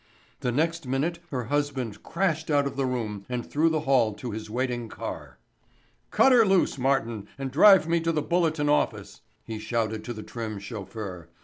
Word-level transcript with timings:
The 0.39 0.51
next 0.51 0.87
minute 0.87 1.19
her 1.29 1.43
husband 1.43 2.01
crashed 2.01 2.49
out 2.49 2.65
of 2.65 2.75
the 2.75 2.87
room 2.87 3.23
and 3.29 3.45
through 3.45 3.69
the 3.69 3.81
hall 3.81 4.15
to 4.15 4.31
his 4.31 4.49
waiting 4.49 4.89
car. 4.89 5.37
"Cut 6.09 6.31
her 6.31 6.43
loose, 6.43 6.79
Martin, 6.79 7.27
and 7.37 7.51
drive 7.51 7.87
me 7.87 7.99
to 7.99 8.11
the 8.11 8.23
Bulletin 8.23 8.67
office," 8.67 9.21
he 9.43 9.59
shouted 9.59 10.03
to 10.05 10.13
the 10.13 10.23
trim 10.23 10.57
chauffeur. 10.57 11.29